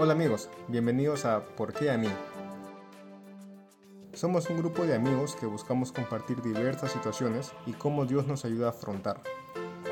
Hola 0.00 0.12
amigos, 0.12 0.48
bienvenidos 0.68 1.24
a 1.24 1.44
¿Por 1.44 1.74
qué 1.74 1.90
a 1.90 1.98
mí? 1.98 2.06
Somos 4.12 4.48
un 4.48 4.58
grupo 4.58 4.86
de 4.86 4.94
amigos 4.94 5.34
que 5.34 5.44
buscamos 5.46 5.90
compartir 5.90 6.40
diversas 6.40 6.92
situaciones 6.92 7.52
y 7.66 7.72
cómo 7.72 8.06
Dios 8.06 8.24
nos 8.24 8.44
ayuda 8.44 8.66
a 8.66 8.70
afrontar. 8.70 9.20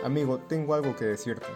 Amigo, 0.05 0.39
tengo 0.39 0.75
algo 0.75 0.95
que 0.95 1.07
decirte. 1.07 1.49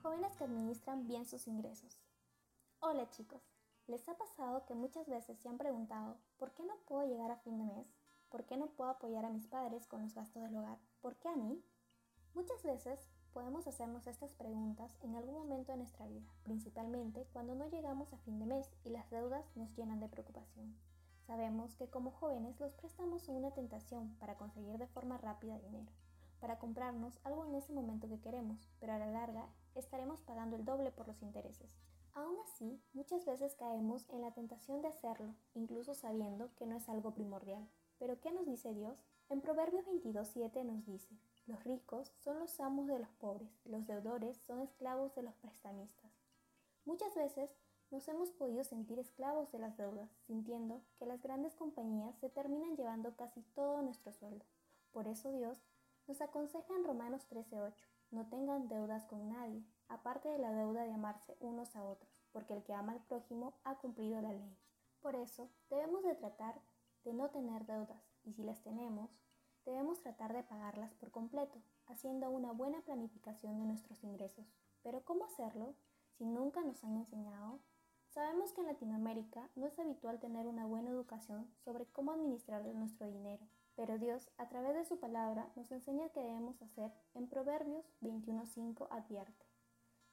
Jóvenes 0.00 0.36
que 0.36 0.44
administran 0.44 1.08
bien 1.08 1.26
sus 1.26 1.48
ingresos. 1.48 1.98
Hola 2.78 3.10
chicos, 3.10 3.42
¿Les 3.88 4.06
ha 4.06 4.18
pasado 4.18 4.66
que 4.66 4.74
muchas 4.74 5.08
veces 5.08 5.38
se 5.38 5.48
han 5.48 5.56
preguntado, 5.56 6.18
¿por 6.36 6.52
qué 6.52 6.62
no 6.62 6.76
puedo 6.86 7.08
llegar 7.08 7.30
a 7.30 7.38
fin 7.38 7.56
de 7.56 7.64
mes? 7.64 7.86
¿Por 8.28 8.44
qué 8.44 8.58
no 8.58 8.66
puedo 8.66 8.90
apoyar 8.90 9.24
a 9.24 9.30
mis 9.30 9.46
padres 9.46 9.86
con 9.86 10.02
los 10.02 10.14
gastos 10.14 10.42
del 10.42 10.54
hogar? 10.58 10.78
¿Por 11.00 11.16
qué 11.16 11.30
a 11.30 11.36
mí? 11.36 11.64
Muchas 12.34 12.62
veces 12.62 13.08
podemos 13.32 13.66
hacernos 13.66 14.06
estas 14.06 14.34
preguntas 14.34 14.94
en 15.00 15.16
algún 15.16 15.36
momento 15.36 15.72
de 15.72 15.78
nuestra 15.78 16.06
vida, 16.06 16.28
principalmente 16.42 17.26
cuando 17.32 17.54
no 17.54 17.66
llegamos 17.70 18.12
a 18.12 18.18
fin 18.18 18.38
de 18.38 18.44
mes 18.44 18.68
y 18.84 18.90
las 18.90 19.08
deudas 19.08 19.56
nos 19.56 19.74
llenan 19.74 20.00
de 20.00 20.08
preocupación. 20.10 20.76
Sabemos 21.26 21.74
que 21.74 21.88
como 21.88 22.10
jóvenes 22.10 22.60
los 22.60 22.74
préstamos 22.74 23.22
son 23.22 23.36
una 23.36 23.52
tentación 23.52 24.14
para 24.16 24.36
conseguir 24.36 24.76
de 24.76 24.86
forma 24.86 25.16
rápida 25.16 25.58
dinero, 25.60 25.90
para 26.40 26.58
comprarnos 26.58 27.18
algo 27.24 27.46
en 27.46 27.54
ese 27.54 27.72
momento 27.72 28.06
que 28.06 28.20
queremos, 28.20 28.68
pero 28.80 28.92
a 28.92 28.98
la 28.98 29.06
larga 29.06 29.48
estaremos 29.74 30.20
pagando 30.20 30.56
el 30.56 30.66
doble 30.66 30.90
por 30.90 31.08
los 31.08 31.22
intereses. 31.22 31.74
Aún 32.14 32.36
así, 32.44 32.80
muchas 32.92 33.24
veces 33.24 33.54
caemos 33.54 34.08
en 34.10 34.22
la 34.22 34.32
tentación 34.32 34.82
de 34.82 34.88
hacerlo, 34.88 35.34
incluso 35.54 35.94
sabiendo 35.94 36.50
que 36.56 36.66
no 36.66 36.76
es 36.76 36.88
algo 36.88 37.12
primordial. 37.12 37.68
Pero 37.98 38.20
¿qué 38.20 38.32
nos 38.32 38.46
dice 38.46 38.74
Dios? 38.74 39.04
En 39.28 39.40
Proverbios 39.40 39.86
22.7 39.86 40.64
nos 40.64 40.86
dice, 40.86 41.14
los 41.46 41.62
ricos 41.64 42.12
son 42.18 42.38
los 42.38 42.58
amos 42.60 42.86
de 42.86 42.98
los 42.98 43.10
pobres, 43.14 43.50
los 43.64 43.86
deudores 43.86 44.38
son 44.46 44.60
esclavos 44.60 45.14
de 45.14 45.22
los 45.22 45.34
prestamistas. 45.36 46.10
Muchas 46.84 47.14
veces 47.14 47.54
nos 47.90 48.06
hemos 48.08 48.30
podido 48.30 48.64
sentir 48.64 48.98
esclavos 48.98 49.50
de 49.50 49.58
las 49.58 49.76
deudas, 49.76 50.10
sintiendo 50.26 50.82
que 50.98 51.06
las 51.06 51.22
grandes 51.22 51.54
compañías 51.54 52.16
se 52.18 52.28
terminan 52.28 52.76
llevando 52.76 53.16
casi 53.16 53.42
todo 53.54 53.82
nuestro 53.82 54.12
sueldo. 54.12 54.44
Por 54.92 55.06
eso 55.06 55.30
Dios 55.32 55.58
nos 56.06 56.20
aconseja 56.20 56.74
en 56.74 56.84
Romanos 56.84 57.26
13.8, 57.30 57.72
no 58.10 58.26
tengan 58.26 58.68
deudas 58.68 59.04
con 59.06 59.28
nadie, 59.28 59.64
aparte 59.88 60.28
de 60.28 60.38
la 60.38 60.52
deuda 60.52 60.84
de 60.84 60.92
amarse 60.92 61.36
unos 61.40 61.76
a 61.76 61.84
otros, 61.84 62.10
porque 62.32 62.54
el 62.54 62.62
que 62.62 62.74
ama 62.74 62.92
al 62.92 63.00
prójimo 63.00 63.54
ha 63.64 63.76
cumplido 63.76 64.20
la 64.20 64.32
ley. 64.32 64.56
Por 65.00 65.14
eso, 65.16 65.50
debemos 65.70 66.02
de 66.02 66.14
tratar 66.14 66.60
de 67.04 67.12
no 67.14 67.30
tener 67.30 67.66
deudas, 67.66 68.02
y 68.24 68.32
si 68.32 68.42
las 68.42 68.62
tenemos, 68.62 69.10
debemos 69.64 70.00
tratar 70.00 70.32
de 70.32 70.42
pagarlas 70.42 70.94
por 70.94 71.10
completo, 71.10 71.60
haciendo 71.86 72.30
una 72.30 72.52
buena 72.52 72.80
planificación 72.80 73.58
de 73.58 73.66
nuestros 73.66 74.02
ingresos. 74.02 74.46
Pero 74.82 75.04
¿cómo 75.04 75.24
hacerlo 75.24 75.74
si 76.16 76.24
nunca 76.24 76.62
nos 76.62 76.82
han 76.84 76.96
enseñado? 76.96 77.60
Sabemos 78.08 78.52
que 78.52 78.62
en 78.62 78.68
Latinoamérica 78.68 79.50
no 79.54 79.66
es 79.66 79.78
habitual 79.78 80.18
tener 80.18 80.46
una 80.46 80.66
buena 80.66 80.90
educación 80.90 81.50
sobre 81.64 81.86
cómo 81.86 82.12
administrar 82.12 82.64
nuestro 82.74 83.06
dinero, 83.06 83.46
pero 83.78 83.96
Dios, 83.96 84.28
a 84.38 84.48
través 84.48 84.74
de 84.74 84.84
su 84.84 84.98
palabra, 84.98 85.52
nos 85.54 85.70
enseña 85.70 86.08
qué 86.08 86.18
debemos 86.18 86.60
hacer. 86.62 86.92
En 87.14 87.28
Proverbios 87.28 87.86
21.5 88.00 88.88
advierte. 88.90 89.46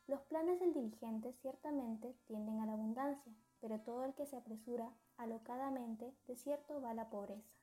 Los 0.05 0.21
planes 0.21 0.59
del 0.59 0.71
diligente 0.71 1.33
ciertamente 1.33 2.15
tienden 2.27 2.59
a 2.59 2.67
la 2.67 2.73
abundancia, 2.73 3.33
pero 3.59 3.81
todo 3.81 4.05
el 4.05 4.13
que 4.13 4.27
se 4.27 4.37
apresura 4.37 4.93
alocadamente 5.17 6.13
de 6.27 6.35
cierto 6.35 6.79
va 6.79 6.91
a 6.91 6.93
la 6.93 7.09
pobreza. 7.09 7.57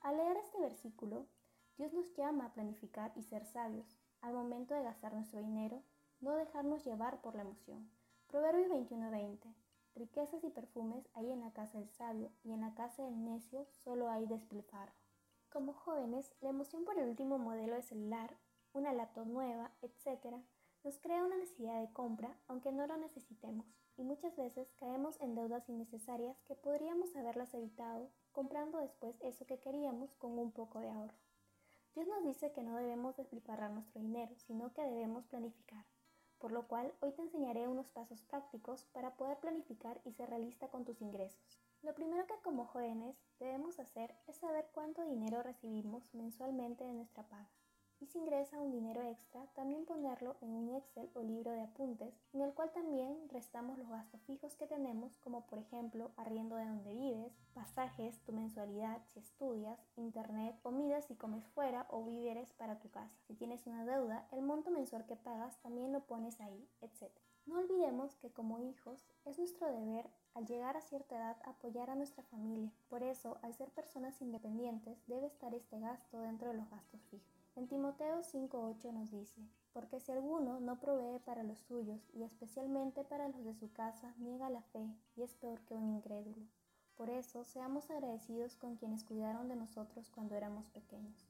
Al 0.00 0.16
leer 0.16 0.36
este 0.38 0.58
versículo, 0.58 1.28
Dios 1.78 1.92
nos 1.92 2.12
llama 2.16 2.46
a 2.46 2.52
planificar 2.52 3.12
y 3.14 3.22
ser 3.22 3.46
sabios. 3.46 4.00
Al 4.22 4.34
momento 4.34 4.74
de 4.74 4.82
gastar 4.82 5.14
nuestro 5.14 5.40
dinero, 5.40 5.80
no 6.18 6.34
dejarnos 6.34 6.84
llevar 6.84 7.20
por 7.20 7.36
la 7.36 7.42
emoción. 7.42 7.88
Proverbios 8.26 8.68
21:20. 8.68 9.54
Riquezas 9.94 10.42
y 10.42 10.50
perfumes 10.50 11.08
hay 11.14 11.30
en 11.30 11.38
la 11.38 11.52
casa 11.52 11.78
del 11.78 11.88
sabio, 11.90 12.32
y 12.42 12.50
en 12.50 12.62
la 12.62 12.74
casa 12.74 13.04
del 13.04 13.24
necio 13.24 13.64
solo 13.84 14.10
hay 14.10 14.26
despilfarro. 14.26 14.92
Como 15.56 15.72
jóvenes, 15.72 16.30
la 16.42 16.50
emoción 16.50 16.84
por 16.84 16.98
el 16.98 17.08
último 17.08 17.38
modelo 17.38 17.76
de 17.76 17.82
celular, 17.82 18.36
una 18.74 18.92
laptop 18.92 19.26
nueva, 19.26 19.72
etc., 19.80 20.36
nos 20.84 20.98
crea 20.98 21.24
una 21.24 21.38
necesidad 21.38 21.80
de 21.80 21.90
compra 21.94 22.36
aunque 22.46 22.72
no 22.72 22.86
lo 22.86 22.98
necesitemos 22.98 23.64
y 23.96 24.02
muchas 24.02 24.36
veces 24.36 24.70
caemos 24.74 25.18
en 25.18 25.34
deudas 25.34 25.66
innecesarias 25.70 26.36
que 26.42 26.56
podríamos 26.56 27.16
haberlas 27.16 27.54
evitado 27.54 28.10
comprando 28.32 28.76
después 28.80 29.16
eso 29.22 29.46
que 29.46 29.58
queríamos 29.58 30.14
con 30.16 30.38
un 30.38 30.52
poco 30.52 30.80
de 30.80 30.90
ahorro. 30.90 31.16
Dios 31.94 32.06
nos 32.06 32.22
dice 32.22 32.52
que 32.52 32.62
no 32.62 32.76
debemos 32.76 33.16
despilfarrar 33.16 33.70
nuestro 33.70 34.02
dinero, 34.02 34.36
sino 34.36 34.74
que 34.74 34.82
debemos 34.82 35.24
planificar, 35.24 35.86
por 36.38 36.52
lo 36.52 36.68
cual 36.68 36.92
hoy 37.00 37.12
te 37.12 37.22
enseñaré 37.22 37.66
unos 37.66 37.90
pasos 37.92 38.20
prácticos 38.24 38.84
para 38.92 39.16
poder 39.16 39.38
planificar 39.38 40.02
y 40.04 40.12
ser 40.12 40.28
realista 40.28 40.68
con 40.68 40.84
tus 40.84 41.00
ingresos. 41.00 41.65
Lo 41.86 41.94
primero 41.94 42.26
que 42.26 42.34
como 42.42 42.64
jóvenes 42.64 43.16
debemos 43.38 43.78
hacer 43.78 44.12
es 44.26 44.34
saber 44.38 44.66
cuánto 44.72 45.04
dinero 45.04 45.44
recibimos 45.44 46.12
mensualmente 46.14 46.82
de 46.82 46.92
nuestra 46.92 47.22
paga 47.22 47.48
y 48.00 48.06
si 48.06 48.18
ingresa 48.18 48.58
un 48.58 48.72
dinero 48.72 49.02
extra, 49.02 49.46
también 49.54 49.86
ponerlo 49.86 50.36
en 50.40 50.50
un 50.50 50.74
Excel 50.74 51.08
o 51.14 51.22
libro 51.22 51.52
de 51.52 51.62
apuntes 51.62 52.12
en 52.32 52.40
el 52.40 52.52
cual 52.54 52.72
también 52.72 53.16
restamos 53.28 53.78
los 53.78 53.88
gastos 53.88 54.20
fijos 54.24 54.56
que 54.56 54.66
tenemos, 54.66 55.16
como 55.18 55.46
por 55.46 55.60
ejemplo 55.60 56.10
arriendo 56.16 56.56
de 56.56 56.66
donde 56.66 56.92
vives, 56.92 57.32
pasajes, 57.54 58.18
tu 58.24 58.32
mensualidad 58.32 59.00
si 59.06 59.20
estudias, 59.20 59.78
internet, 59.94 60.58
comidas 60.64 61.04
si 61.04 61.14
comes 61.14 61.46
fuera 61.46 61.86
o 61.88 62.04
víveres 62.04 62.52
para 62.54 62.80
tu 62.80 62.90
casa. 62.90 63.14
Si 63.28 63.34
tienes 63.34 63.64
una 63.64 63.84
deuda, 63.84 64.26
el 64.32 64.42
monto 64.42 64.72
mensual 64.72 65.06
que 65.06 65.14
pagas 65.14 65.56
también 65.62 65.92
lo 65.92 66.00
pones 66.00 66.40
ahí, 66.40 66.68
etc. 66.80 67.12
No 67.46 67.60
olvidemos 67.60 68.16
que 68.16 68.30
como 68.30 68.58
hijos 68.58 69.06
es 69.24 69.38
nuestro 69.38 69.70
deber 69.70 70.10
al 70.34 70.46
llegar 70.46 70.76
a 70.76 70.80
cierta 70.80 71.16
edad 71.16 71.36
apoyar 71.44 71.90
a 71.90 71.94
nuestra 71.94 72.24
familia. 72.24 72.72
Por 72.88 73.04
eso, 73.04 73.38
al 73.42 73.54
ser 73.54 73.70
personas 73.70 74.20
independientes, 74.20 74.98
debe 75.06 75.28
estar 75.28 75.54
este 75.54 75.78
gasto 75.78 76.20
dentro 76.20 76.48
de 76.48 76.56
los 76.56 76.68
gastos 76.68 77.00
fijos. 77.06 77.46
En 77.54 77.68
Timoteo 77.68 78.18
5.8 78.20 78.92
nos 78.92 79.10
dice, 79.12 79.40
porque 79.72 80.00
si 80.00 80.10
alguno 80.10 80.58
no 80.58 80.80
provee 80.80 81.20
para 81.20 81.44
los 81.44 81.60
suyos 81.60 82.10
y 82.12 82.24
especialmente 82.24 83.04
para 83.04 83.28
los 83.28 83.44
de 83.44 83.54
su 83.54 83.72
casa, 83.72 84.12
niega 84.18 84.50
la 84.50 84.62
fe 84.62 84.86
y 85.16 85.22
es 85.22 85.34
peor 85.36 85.60
que 85.60 85.74
un 85.74 85.88
incrédulo. 85.88 86.46
Por 86.96 87.10
eso, 87.10 87.44
seamos 87.44 87.90
agradecidos 87.90 88.56
con 88.56 88.76
quienes 88.76 89.04
cuidaron 89.04 89.48
de 89.48 89.56
nosotros 89.56 90.10
cuando 90.10 90.34
éramos 90.34 90.68
pequeños. 90.70 91.28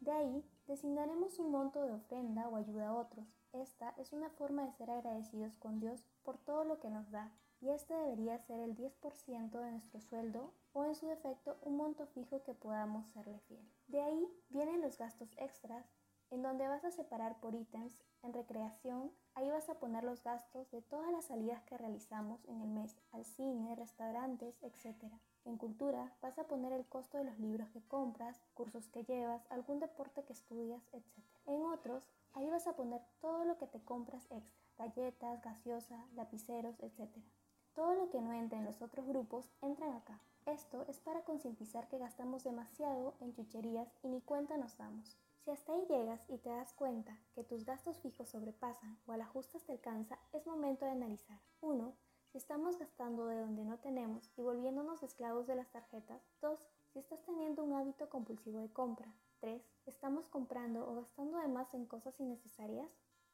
De 0.00 0.10
ahí, 0.10 0.44
designaremos 0.66 1.38
un 1.38 1.50
monto 1.50 1.82
de 1.82 1.92
ofrenda 1.92 2.48
o 2.48 2.56
ayuda 2.56 2.88
a 2.88 2.94
otros. 2.94 3.41
Esta 3.52 3.94
es 3.98 4.12
una 4.12 4.30
forma 4.30 4.64
de 4.64 4.72
ser 4.72 4.90
agradecidos 4.90 5.54
con 5.56 5.78
Dios 5.78 6.02
por 6.22 6.38
todo 6.38 6.64
lo 6.64 6.80
que 6.80 6.88
nos 6.88 7.10
da, 7.10 7.30
y 7.60 7.68
este 7.68 7.94
debería 7.94 8.38
ser 8.38 8.60
el 8.60 8.74
10% 8.74 9.50
de 9.50 9.70
nuestro 9.70 10.00
sueldo 10.00 10.52
o 10.72 10.84
en 10.84 10.94
su 10.94 11.06
defecto 11.06 11.58
un 11.62 11.76
monto 11.76 12.06
fijo 12.06 12.42
que 12.42 12.54
podamos 12.54 13.06
serle 13.08 13.38
fiel. 13.40 13.68
De 13.88 14.00
ahí 14.00 14.26
vienen 14.48 14.80
los 14.80 14.96
gastos 14.96 15.30
extras, 15.36 15.86
en 16.30 16.42
donde 16.42 16.66
vas 16.66 16.82
a 16.84 16.90
separar 16.90 17.38
por 17.40 17.54
ítems, 17.54 17.94
en 18.22 18.32
recreación, 18.32 19.12
ahí 19.34 19.50
vas 19.50 19.68
a 19.68 19.74
poner 19.74 20.02
los 20.02 20.22
gastos 20.22 20.70
de 20.70 20.80
todas 20.80 21.12
las 21.12 21.26
salidas 21.26 21.62
que 21.64 21.76
realizamos 21.76 22.42
en 22.46 22.62
el 22.62 22.70
mes, 22.70 22.96
al 23.10 23.24
cine, 23.24 23.76
restaurantes, 23.76 24.56
etc. 24.62 25.12
En 25.44 25.58
cultura 25.58 26.16
vas 26.22 26.38
a 26.38 26.44
poner 26.44 26.72
el 26.72 26.86
costo 26.86 27.18
de 27.18 27.24
los 27.24 27.38
libros 27.38 27.68
que 27.70 27.82
compras, 27.82 28.40
cursos 28.54 28.88
que 28.88 29.04
llevas, 29.04 29.44
algún 29.50 29.78
deporte 29.78 30.24
que 30.24 30.32
estudias, 30.32 30.82
etc. 30.92 31.04
En 31.46 31.66
otros, 31.66 32.08
ahí 32.34 32.48
vas 32.50 32.66
a 32.66 32.76
poner 32.76 33.02
todo 33.20 33.44
lo 33.44 33.58
que 33.58 33.66
te 33.66 33.82
compras 33.82 34.26
extra, 34.30 34.62
galletas, 34.78 35.42
gaseosa, 35.42 36.06
lapiceros, 36.14 36.78
etc. 36.80 37.10
Todo 37.74 37.94
lo 37.94 38.10
que 38.10 38.20
no 38.20 38.32
entre 38.32 38.58
en 38.58 38.64
los 38.64 38.82
otros 38.82 39.06
grupos 39.06 39.50
entra 39.60 39.96
acá. 39.96 40.20
Esto 40.46 40.84
es 40.88 40.98
para 40.98 41.22
concientizar 41.22 41.88
que 41.88 41.98
gastamos 41.98 42.44
demasiado 42.44 43.14
en 43.20 43.32
chucherías 43.32 43.88
y 44.02 44.08
ni 44.08 44.20
cuenta 44.20 44.56
nos 44.56 44.76
damos. 44.76 45.16
Si 45.44 45.50
hasta 45.50 45.72
ahí 45.72 45.86
llegas 45.88 46.24
y 46.28 46.38
te 46.38 46.50
das 46.50 46.72
cuenta 46.72 47.18
que 47.34 47.44
tus 47.44 47.64
gastos 47.64 47.98
fijos 47.98 48.28
sobrepasan 48.28 48.98
o 49.06 49.12
al 49.12 49.20
ajustas 49.20 49.64
te 49.64 49.72
alcanza, 49.72 50.18
es 50.32 50.46
momento 50.46 50.84
de 50.84 50.92
analizar. 50.92 51.40
1. 51.60 51.92
Si 52.30 52.38
estamos 52.38 52.78
gastando 52.78 53.26
de 53.26 53.40
donde 53.40 53.64
no 53.64 53.78
tenemos 53.78 54.30
y 54.36 54.42
volviéndonos 54.42 55.02
esclavos 55.02 55.46
de 55.46 55.56
las 55.56 55.70
tarjetas. 55.70 56.22
2. 56.40 56.60
Si 56.92 56.98
estás 56.98 57.22
teniendo 57.22 57.64
un 57.64 57.72
hábito 57.72 58.08
compulsivo 58.08 58.58
de 58.58 58.72
compra. 58.72 59.12
3. 59.42 59.60
¿Estamos 59.86 60.28
comprando 60.28 60.88
o 60.88 60.94
gastando 60.94 61.36
de 61.38 61.48
más 61.48 61.74
en 61.74 61.84
cosas 61.84 62.18
innecesarias? 62.20 62.88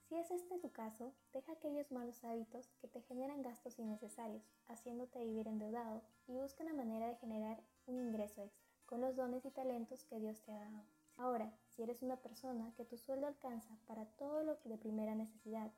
Si 0.09 0.17
es 0.17 0.31
este 0.31 0.59
tu 0.59 0.73
caso, 0.73 1.13
deja 1.35 1.53
aquellos 1.53 1.93
malos 1.93 2.25
hábitos 2.25 2.73
que 2.81 2.89
te 2.89 3.03
generan 3.03 3.43
gastos 3.43 3.79
innecesarios, 3.79 4.43
haciéndote 4.69 5.23
vivir 5.23 5.47
endeudado, 5.49 6.01
y 6.27 6.33
busca 6.33 6.65
una 6.65 6.73
manera 6.73 7.09
de 7.09 7.17
generar 7.17 7.63
un 7.85 8.01
ingreso 8.01 8.41
extra 8.41 8.67
con 8.87 9.03
los 9.03 9.17
dones 9.17 9.45
y 9.45 9.51
talentos 9.51 10.03
que 10.07 10.19
Dios 10.19 10.41
te 10.41 10.53
ha 10.53 10.59
dado. 10.59 10.83
Ahora, 11.19 11.53
si 11.69 11.83
eres 11.83 12.01
una 12.01 12.17
persona 12.17 12.73
que 12.75 12.87
tu 12.87 12.97
sueldo 12.97 13.27
alcanza 13.27 13.77
para 13.87 14.07
todo 14.07 14.43
lo 14.45 14.57
de 14.65 14.79
primera 14.79 15.15
necesidad 15.15 15.71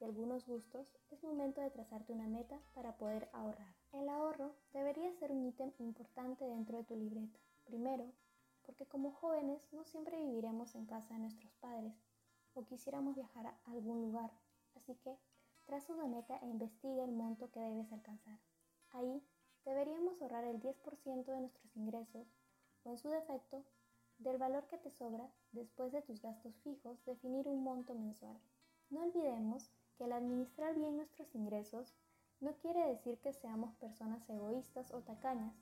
y 0.00 0.04
algunos 0.04 0.46
gustos, 0.46 0.96
es 1.10 1.22
momento 1.22 1.60
de 1.60 1.70
trazarte 1.70 2.14
una 2.14 2.26
meta 2.26 2.58
para 2.72 2.96
poder 2.96 3.28
ahorrar. 3.34 3.74
El 3.92 4.08
ahorro 4.08 4.54
debería 4.72 5.12
ser 5.12 5.30
un 5.30 5.44
ítem 5.44 5.72
importante 5.78 6.46
dentro 6.46 6.78
de 6.78 6.84
tu 6.84 6.96
libreta. 6.96 7.38
Primero, 7.64 8.10
porque 8.64 8.86
como 8.86 9.12
jóvenes 9.12 9.60
no 9.72 9.84
siempre 9.84 10.16
viviremos 10.16 10.74
en 10.74 10.86
casa 10.86 11.14
de 11.14 11.20
nuestros 11.20 11.52
padres 11.54 11.94
o 12.54 12.64
quisiéramos 12.64 13.16
viajar 13.16 13.46
a 13.46 13.58
algún 13.66 14.02
lugar, 14.02 14.30
así 14.74 14.94
que 14.96 15.16
traza 15.64 15.92
una 15.92 16.06
meta 16.06 16.38
e 16.38 16.46
investiga 16.46 17.04
el 17.04 17.12
monto 17.12 17.50
que 17.50 17.60
debes 17.60 17.92
alcanzar. 17.92 18.38
Ahí 18.92 19.22
deberíamos 19.64 20.20
ahorrar 20.20 20.44
el 20.44 20.60
10% 20.60 21.24
de 21.24 21.40
nuestros 21.40 21.76
ingresos 21.76 22.26
o 22.84 22.90
en 22.90 22.98
su 22.98 23.08
defecto, 23.08 23.64
del 24.18 24.38
valor 24.38 24.66
que 24.68 24.78
te 24.78 24.90
sobra 24.90 25.28
después 25.52 25.92
de 25.92 26.02
tus 26.02 26.20
gastos 26.20 26.54
fijos, 26.62 27.04
definir 27.04 27.48
un 27.48 27.64
monto 27.64 27.94
mensual. 27.94 28.38
No 28.90 29.02
olvidemos 29.02 29.70
que 29.96 30.04
el 30.04 30.12
administrar 30.12 30.74
bien 30.74 30.96
nuestros 30.96 31.34
ingresos 31.34 31.94
no 32.40 32.54
quiere 32.58 32.86
decir 32.88 33.18
que 33.18 33.32
seamos 33.32 33.74
personas 33.74 34.28
egoístas 34.28 34.92
o 34.92 35.00
tacañas, 35.00 35.54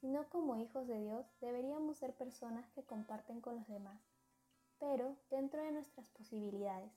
sino 0.00 0.28
como 0.28 0.56
hijos 0.56 0.86
de 0.86 1.00
Dios 1.00 1.26
deberíamos 1.40 1.98
ser 1.98 2.14
personas 2.14 2.70
que 2.70 2.84
comparten 2.84 3.40
con 3.40 3.56
los 3.56 3.68
demás, 3.68 4.00
pero 4.78 5.16
dentro 5.30 5.62
de 5.62 5.72
nuestras 5.72 6.08
posibilidades, 6.10 6.92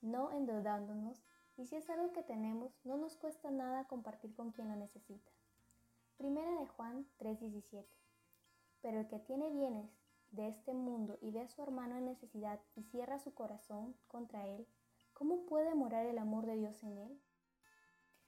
no 0.00 0.30
endeudándonos 0.32 1.22
y 1.56 1.66
si 1.66 1.74
es 1.74 1.90
algo 1.90 2.12
que 2.12 2.22
tenemos, 2.22 2.72
no 2.84 2.96
nos 2.96 3.16
cuesta 3.16 3.50
nada 3.50 3.88
compartir 3.88 4.32
con 4.36 4.52
quien 4.52 4.68
lo 4.68 4.76
necesita. 4.76 5.32
Primera 6.16 6.52
de 6.52 6.66
Juan 6.68 7.04
3:17. 7.18 7.84
Pero 8.80 9.00
el 9.00 9.08
que 9.08 9.18
tiene 9.18 9.50
bienes 9.50 9.90
de 10.30 10.48
este 10.48 10.72
mundo 10.72 11.18
y 11.20 11.32
ve 11.32 11.40
a 11.40 11.48
su 11.48 11.60
hermano 11.62 11.96
en 11.96 12.04
necesidad 12.04 12.60
y 12.76 12.84
cierra 12.84 13.18
su 13.18 13.34
corazón 13.34 13.96
contra 14.06 14.46
él, 14.46 14.68
¿cómo 15.14 15.46
puede 15.46 15.74
morar 15.74 16.06
el 16.06 16.18
amor 16.18 16.46
de 16.46 16.56
Dios 16.56 16.80
en 16.84 16.98
él? 16.98 17.20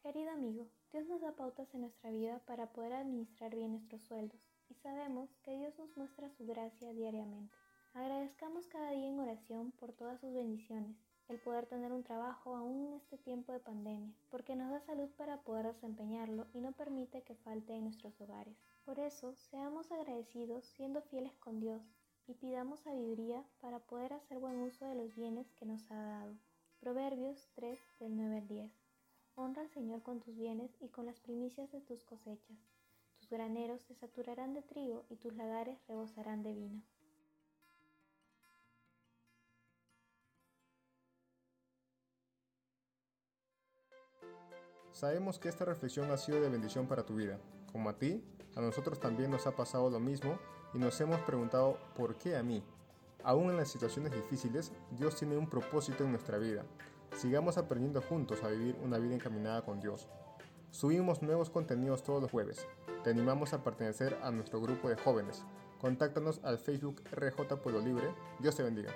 Querido 0.02 0.31
amigo, 0.31 0.67
Dios 0.93 1.06
nos 1.08 1.20
da 1.20 1.32
pautas 1.32 1.75
en 1.75 1.82
nuestra 1.82 2.11
vida 2.11 2.41
para 2.47 2.73
poder 2.73 2.94
administrar 2.94 3.55
bien 3.55 3.73
nuestros 3.73 4.00
sueldos 4.00 4.41
y 4.70 4.75
sabemos 4.76 5.29
que 5.43 5.58
Dios 5.58 5.79
nos 5.79 5.94
muestra 5.94 6.31
su 6.31 6.47
gracia 6.47 6.94
diariamente. 6.94 7.55
Agradezcamos 7.93 8.67
cada 8.67 8.93
día 8.93 9.08
en 9.08 9.20
oración 9.20 9.73
por 9.73 9.93
todas 9.93 10.19
sus 10.19 10.32
bendiciones, 10.32 10.97
el 11.29 11.38
poder 11.38 11.67
tener 11.67 11.93
un 11.93 12.02
trabajo 12.02 12.56
aún 12.56 12.87
en 12.87 12.94
este 12.94 13.19
tiempo 13.19 13.52
de 13.52 13.61
pandemia, 13.61 14.14
porque 14.31 14.56
nos 14.56 14.70
da 14.70 14.81
salud 14.81 15.11
para 15.19 15.43
poder 15.43 15.67
desempeñarlo 15.67 16.47
y 16.55 16.62
no 16.62 16.73
permite 16.73 17.23
que 17.23 17.35
falte 17.35 17.75
en 17.75 17.85
nuestros 17.85 18.19
hogares. 18.23 18.56
Por 18.87 18.99
eso, 18.99 19.35
seamos 19.35 19.93
agradecidos 19.93 20.64
siendo 20.64 21.02
fieles 21.02 21.37
con 21.37 21.61
Dios 21.61 21.82
y 22.26 22.32
pidamos 22.32 22.81
sabiduría 22.81 23.44
para 23.61 23.81
poder 23.81 24.14
hacer 24.14 24.38
buen 24.38 24.62
uso 24.62 24.87
de 24.87 24.94
los 24.94 25.14
bienes 25.14 25.52
que 25.52 25.67
nos 25.67 25.91
ha 25.91 26.02
dado. 26.02 26.35
Proverbios 26.81 27.50
3 27.55 27.79
del 27.99 28.17
9 28.17 28.37
al 28.38 28.49
10. 28.49 28.89
Honra 29.40 29.62
al 29.62 29.70
Señor 29.70 30.02
con 30.02 30.20
tus 30.20 30.37
bienes 30.37 30.70
y 30.82 30.88
con 30.88 31.06
las 31.06 31.19
primicias 31.19 31.72
de 31.72 31.81
tus 31.81 32.04
cosechas. 32.04 32.58
Tus 33.19 33.31
graneros 33.31 33.81
se 33.81 33.94
saturarán 33.94 34.52
de 34.52 34.60
trigo 34.60 35.06
y 35.08 35.16
tus 35.16 35.34
lagares 35.34 35.78
rebosarán 35.88 36.42
de 36.42 36.52
vino. 36.52 36.82
Sabemos 44.92 45.38
que 45.38 45.48
esta 45.48 45.64
reflexión 45.64 46.10
ha 46.10 46.19
sido 46.19 46.42
de 46.42 46.50
bendición 46.50 46.87
para 46.87 47.06
tu 47.06 47.14
vida. 47.14 47.40
Como 47.72 47.88
a 47.88 47.96
ti, 47.96 48.22
a 48.56 48.60
nosotros 48.60 49.00
también 49.00 49.31
nos 49.31 49.46
ha 49.46 49.56
pasado 49.56 49.88
lo 49.88 50.00
mismo 50.00 50.38
y 50.75 50.78
nos 50.78 51.00
hemos 51.00 51.19
preguntado 51.22 51.78
¿por 51.96 52.19
qué 52.19 52.37
a 52.37 52.42
mí? 52.42 52.62
Aún 53.25 53.48
en 53.48 53.56
las 53.56 53.70
situaciones 53.70 54.12
difíciles, 54.12 54.70
Dios 54.90 55.16
tiene 55.16 55.38
un 55.38 55.48
propósito 55.48 56.04
en 56.04 56.10
nuestra 56.10 56.37
vida 56.37 56.66
Sigamos 57.16 57.58
aprendiendo 57.58 58.00
juntos 58.00 58.42
a 58.42 58.48
vivir 58.48 58.76
una 58.82 58.98
vida 58.98 59.14
encaminada 59.14 59.62
con 59.62 59.80
Dios. 59.80 60.08
Subimos 60.70 61.22
nuevos 61.22 61.50
contenidos 61.50 62.02
todos 62.02 62.22
los 62.22 62.30
jueves. 62.30 62.66
Te 63.02 63.10
animamos 63.10 63.52
a 63.52 63.62
pertenecer 63.62 64.16
a 64.22 64.30
nuestro 64.30 64.60
grupo 64.60 64.88
de 64.88 64.96
jóvenes. 64.96 65.44
Contáctanos 65.80 66.40
al 66.44 66.58
Facebook 66.58 67.02
RJ 67.10 67.56
Pueblo 67.62 67.80
Libre. 67.80 68.14
Dios 68.38 68.56
te 68.56 68.62
bendiga. 68.62 68.92